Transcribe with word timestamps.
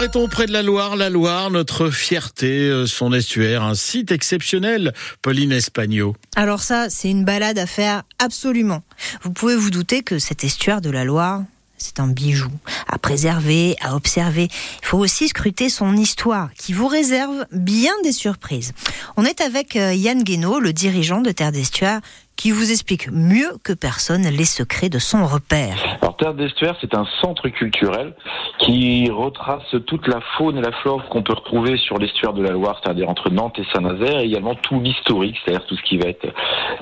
Arrêtons 0.00 0.28
près 0.28 0.46
de 0.46 0.52
la 0.52 0.62
Loire, 0.62 0.94
la 0.94 1.10
Loire, 1.10 1.50
notre 1.50 1.90
fierté, 1.90 2.68
euh, 2.68 2.86
son 2.86 3.12
estuaire, 3.12 3.64
un 3.64 3.74
site 3.74 4.12
exceptionnel, 4.12 4.94
Pauline 5.22 5.50
Espagno. 5.50 6.14
Alors 6.36 6.62
ça, 6.62 6.88
c'est 6.88 7.10
une 7.10 7.24
balade 7.24 7.58
à 7.58 7.66
faire 7.66 8.04
absolument. 8.20 8.84
Vous 9.22 9.32
pouvez 9.32 9.56
vous 9.56 9.70
douter 9.70 10.04
que 10.04 10.20
cet 10.20 10.44
estuaire 10.44 10.80
de 10.80 10.90
la 10.90 11.02
Loire, 11.02 11.42
c'est 11.78 11.98
un 11.98 12.06
bijou 12.06 12.48
à 12.86 12.98
préserver, 12.98 13.74
à 13.80 13.96
observer. 13.96 14.46
Il 14.82 14.86
faut 14.86 14.98
aussi 14.98 15.26
scruter 15.26 15.68
son 15.68 15.96
histoire 15.96 16.50
qui 16.54 16.72
vous 16.72 16.86
réserve 16.86 17.46
bien 17.50 17.92
des 18.04 18.12
surprises. 18.12 18.74
On 19.16 19.24
est 19.24 19.40
avec 19.40 19.74
euh, 19.74 19.92
Yann 19.94 20.22
Guénaud, 20.22 20.60
le 20.60 20.72
dirigeant 20.72 21.22
de 21.22 21.32
Terre 21.32 21.50
d'Estuaire, 21.50 22.02
qui 22.38 22.52
vous 22.52 22.70
explique 22.70 23.10
mieux 23.10 23.58
que 23.64 23.72
personne 23.72 24.22
les 24.22 24.44
secrets 24.44 24.88
de 24.88 25.00
son 25.00 25.26
repère. 25.26 25.76
Alors 26.00 26.16
Terre 26.16 26.34
d'Estuaire, 26.34 26.76
c'est 26.80 26.94
un 26.94 27.04
centre 27.20 27.48
culturel 27.48 28.14
qui 28.60 29.10
retrace 29.10 29.74
toute 29.86 30.06
la 30.06 30.20
faune 30.36 30.56
et 30.56 30.60
la 30.62 30.70
flore 30.70 31.08
qu'on 31.08 31.22
peut 31.24 31.34
retrouver 31.34 31.76
sur 31.78 31.98
l'estuaire 31.98 32.32
de 32.32 32.42
la 32.42 32.52
Loire, 32.52 32.80
c'est-à-dire 32.82 33.10
entre 33.10 33.30
Nantes 33.30 33.58
et 33.58 33.64
Saint-Nazaire, 33.74 34.20
et 34.20 34.26
également 34.26 34.54
tout 34.54 34.80
l'historique, 34.80 35.36
c'est-à-dire 35.44 35.66
tout 35.66 35.76
ce 35.76 35.82
qui 35.82 35.98
va 35.98 36.08
être 36.08 36.28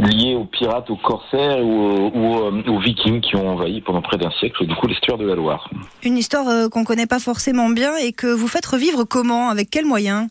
lié 0.01 0.35
aux 0.35 0.45
pirates, 0.45 0.91
aux 0.91 0.97
corsaires 0.97 1.65
ou, 1.65 2.11
aux, 2.15 2.53
aux 2.69 2.79
vikings 2.79 3.23
qui 3.23 3.37
ont 3.37 3.49
envahi 3.49 3.81
pendant 3.81 4.03
près 4.03 4.19
d'un 4.19 4.31
siècle, 4.33 4.67
du 4.67 4.75
coup, 4.75 4.87
l'estuaire 4.87 5.17
de 5.17 5.27
la 5.27 5.35
Loire. 5.35 5.71
Une 6.03 6.19
histoire 6.19 6.49
euh, 6.49 6.69
qu'on 6.69 6.85
connaît 6.85 7.07
pas 7.07 7.19
forcément 7.19 7.71
bien 7.71 7.97
et 7.97 8.13
que 8.13 8.27
vous 8.27 8.49
faites 8.49 8.67
revivre 8.67 9.05
comment 9.09 9.49
Avec 9.49 9.71
quels 9.71 9.87
moyens? 9.87 10.29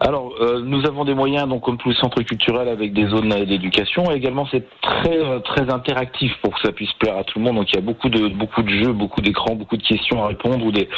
Alors, 0.00 0.34
euh, 0.40 0.60
nous 0.62 0.86
avons 0.86 1.04
des 1.04 1.14
moyens, 1.14 1.48
donc 1.48 1.62
comme 1.62 1.78
tous 1.78 1.90
les 1.90 1.96
centres 1.96 2.22
culturels, 2.22 2.68
avec 2.68 2.92
des 2.92 3.06
zones 3.06 3.28
d'éducation. 3.44 4.10
Et 4.10 4.16
également, 4.16 4.46
c'est 4.50 4.64
très 4.80 5.16
euh, 5.16 5.38
très 5.40 5.72
interactif 5.72 6.32
pour 6.42 6.54
que 6.54 6.60
ça 6.60 6.72
puisse 6.72 6.92
plaire 6.94 7.16
à 7.16 7.24
tout 7.24 7.38
le 7.38 7.44
monde. 7.44 7.56
Donc, 7.56 7.72
il 7.72 7.76
y 7.76 7.78
a 7.78 7.82
beaucoup 7.82 8.08
de 8.08 8.28
beaucoup 8.28 8.62
de 8.62 8.68
jeux, 8.68 8.92
beaucoup 8.92 9.20
d'écrans, 9.20 9.54
beaucoup 9.54 9.76
de 9.76 9.82
questions 9.82 10.22
à 10.22 10.28
répondre 10.28 10.64
ou 10.64 10.72
des, 10.72 10.88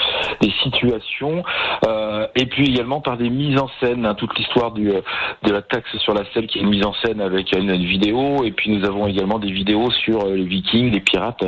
des 0.40 0.52
situations. 0.62 1.42
Euh, 1.86 2.26
et 2.34 2.46
puis 2.46 2.68
également 2.68 3.00
par 3.00 3.16
des 3.16 3.30
mises 3.30 3.58
en 3.58 3.68
scène, 3.80 4.04
hein, 4.06 4.14
toute 4.14 4.36
l'histoire 4.38 4.72
du 4.72 4.90
euh, 4.90 5.00
de 5.44 5.52
la 5.52 5.62
taxe 5.62 5.96
sur 5.98 6.14
la 6.14 6.22
selle, 6.34 6.46
qui 6.46 6.58
est 6.58 6.64
mise 6.64 6.84
en 6.84 6.94
scène 7.05 7.20
avec 7.20 7.55
une, 7.56 7.77
vidéo. 7.77 8.44
Et 8.44 8.50
puis 8.50 8.70
nous 8.70 8.84
avons 8.84 9.06
également 9.06 9.38
des 9.38 9.50
vidéos 9.50 9.90
sur 9.90 10.27
les 10.27 10.44
Vikings, 10.44 10.90
les 10.90 11.00
pirates, 11.00 11.44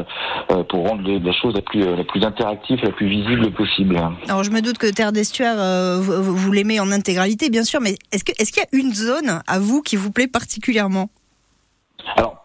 euh, 0.53 0.63
pour 0.65 0.89
rendre 0.89 1.03
la 1.09 1.33
chose 1.33 1.55
la 1.55 1.63
plus 1.63 1.81
la 1.81 2.05
plus 2.05 2.25
interactive, 2.25 2.81
la 2.83 2.93
plus 2.93 3.09
visible 3.09 3.51
possible. 3.51 4.01
Alors, 4.29 4.45
je 4.45 4.51
me 4.51 4.61
doute 4.61 4.79
que 4.79 4.87
Terre 4.93 5.13
d'Estuaire, 5.13 5.57
vous, 6.01 6.37
vous 6.37 6.53
l'aimez 6.53 6.79
en 6.81 6.91
intégralité 6.93 7.40
bien 7.49 7.65
sûr, 7.65 7.81
mais 7.81 7.97
est-ce 8.13 8.25
qu'il 8.25 8.35
est 8.39 8.57
y 8.57 8.61
a 8.61 8.67
une 8.73 8.93
zone 8.93 9.43
à 9.47 9.59
vous 9.59 9.81
qui 9.81 9.97
vous 9.97 10.11
plaît 10.11 10.29
particulièrement? 10.29 11.09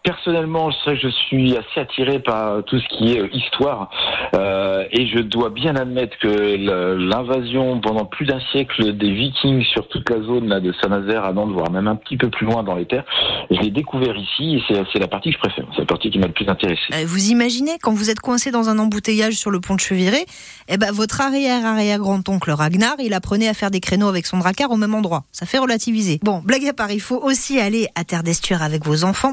Personnellement, 0.06 0.70
je, 0.70 1.08
suis 1.08 1.56
assez 1.56 1.80
attiré 1.80 2.20
par 2.20 2.62
tout 2.64 2.78
ce 2.78 2.96
qui 2.96 3.12
est 3.12 3.20
euh, 3.20 3.28
histoire 3.32 3.90
euh, 4.36 4.84
et 4.92 5.08
je 5.08 5.18
dois 5.18 5.50
bien 5.50 5.74
admettre 5.74 6.16
que 6.18 6.56
l'invasion 6.96 7.80
pendant 7.80 8.04
plus 8.04 8.24
d'un 8.24 8.38
siècle 8.52 8.96
des 8.96 9.10
Vikings 9.10 9.64
sur 9.64 9.88
toute 9.88 10.08
la 10.08 10.22
zone 10.22 10.46
là, 10.46 10.60
de 10.60 10.72
Saint-Nazaire 10.80 11.24
à 11.24 11.32
Nantes, 11.32 11.50
voire 11.50 11.72
même 11.72 11.88
un 11.88 11.96
petit 11.96 12.16
peu 12.16 12.30
plus 12.30 12.46
loin 12.46 12.62
dans 12.62 12.76
les 12.76 12.86
terres, 12.86 13.04
je 13.50 13.60
l'ai 13.60 13.70
découvert 13.70 14.16
ici 14.16 14.62
et 14.68 14.74
c'est 14.92 15.00
la 15.00 15.08
partie 15.08 15.30
que 15.30 15.34
je 15.34 15.40
préfère. 15.40 15.66
C'est 15.72 15.80
la 15.80 15.86
partie 15.86 16.10
qui 16.10 16.20
m'a 16.20 16.28
le 16.28 16.32
plus 16.32 16.48
intéressé. 16.48 16.82
Euh, 16.94 17.04
vous 17.04 17.30
imaginez 17.30 17.72
quand 17.82 17.92
vous 17.92 18.08
êtes 18.08 18.20
coincé 18.20 18.52
dans 18.52 18.68
un 18.68 18.78
embouteillage 18.78 19.34
sur 19.34 19.50
le 19.50 19.60
pont 19.60 19.74
de 19.74 19.80
Cheviré, 19.80 20.24
eh 20.68 20.76
ben 20.76 20.92
votre 20.92 21.20
arrière 21.20 21.66
arrière 21.66 21.98
grand 21.98 22.28
oncle 22.28 22.52
Ragnar, 22.52 22.94
il 23.00 23.12
apprenait 23.12 23.48
à 23.48 23.54
faire 23.54 23.72
des 23.72 23.80
créneaux 23.80 24.08
avec 24.08 24.26
son 24.26 24.38
dracard 24.38 24.70
au 24.70 24.76
même 24.76 24.94
endroit. 24.94 25.24
Ça 25.32 25.46
fait 25.46 25.58
relativiser. 25.58 26.20
Bon, 26.22 26.42
blague 26.44 26.66
à 26.68 26.72
part, 26.72 26.92
il 26.92 27.00
faut 27.00 27.20
aussi 27.20 27.58
aller 27.58 27.88
à 27.96 28.04
Terre 28.04 28.22
d'Estuaire 28.22 28.62
avec 28.62 28.84
vos 28.84 29.02
enfants 29.02 29.32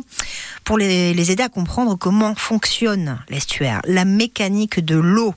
pour 0.63 0.77
les, 0.77 1.31
aider 1.31 1.43
à 1.43 1.49
comprendre 1.49 1.95
comment 1.95 2.35
fonctionne 2.35 3.19
l'estuaire, 3.29 3.81
la 3.85 4.05
mécanique 4.05 4.83
de 4.83 4.95
l'eau. 4.95 5.33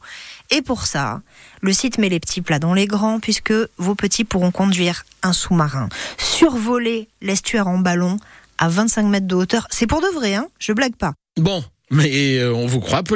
Et 0.51 0.63
pour 0.63 0.87
ça, 0.87 1.23
le 1.61 1.73
site 1.73 1.99
met 1.99 2.09
les 2.09 2.21
petits 2.21 2.43
plats 2.43 2.59
dans 2.59 2.75
les 2.75 2.87
grands 2.87 3.21
puisque 3.21 3.55
vos 3.79 3.95
petits 3.95 4.25
pourront 4.25 4.51
conduire 4.51 5.05
un 5.23 5.33
sous-marin, 5.33 5.89
survoler 6.19 7.09
l'estuaire 7.21 7.69
en 7.69 7.79
ballon 7.79 8.19
à 8.59 8.69
25 8.69 9.07
mètres 9.07 9.27
de 9.27 9.35
hauteur. 9.35 9.67
C'est 9.71 9.87
pour 9.87 10.01
de 10.01 10.09
vrai, 10.15 10.35
hein 10.35 10.49
Je 10.59 10.73
blague 10.73 10.97
pas. 10.97 11.15
Bon, 11.37 11.63
mais 11.91 12.39
euh, 12.39 12.53
on 12.53 12.67
vous 12.67 12.81
croit, 12.81 13.03
Pauline 13.03 13.15